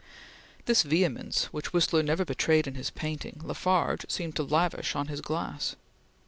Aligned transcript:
This 0.65 0.81
vehemence, 0.81 1.45
which 1.53 1.73
Whistler 1.73 2.01
never 2.01 2.25
betrayed 2.25 2.65
in 2.65 2.73
his 2.73 2.89
painting, 2.89 3.39
La 3.43 3.53
Farge 3.53 4.09
seemed 4.09 4.35
to 4.37 4.41
lavish 4.43 4.95
on 4.95 5.09
his 5.09 5.21
glass. 5.21 5.75